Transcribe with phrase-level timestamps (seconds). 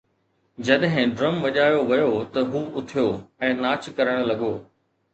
[0.69, 3.07] جڏهن ڊرم وڄايو ويو ته هو اٿيو
[3.53, 4.53] ۽ ناچ ڪرڻ لڳو